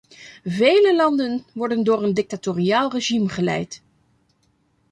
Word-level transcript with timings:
Vele 0.45 0.95
landen 0.95 1.45
worden 1.53 1.83
door 1.83 2.03
een 2.03 2.13
dictatoriaal 2.13 2.91
regime 2.91 3.29
geleid. 3.29 3.83